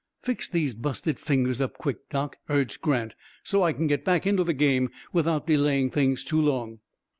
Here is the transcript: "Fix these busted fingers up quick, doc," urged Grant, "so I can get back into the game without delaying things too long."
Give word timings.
"Fix 0.23 0.49
these 0.49 0.73
busted 0.73 1.19
fingers 1.19 1.61
up 1.61 1.75
quick, 1.77 2.09
doc," 2.09 2.37
urged 2.49 2.81
Grant, 2.81 3.13
"so 3.43 3.61
I 3.61 3.71
can 3.71 3.85
get 3.85 4.03
back 4.03 4.25
into 4.25 4.43
the 4.43 4.51
game 4.51 4.89
without 5.13 5.45
delaying 5.45 5.91
things 5.91 6.23
too 6.23 6.41
long." 6.41 6.79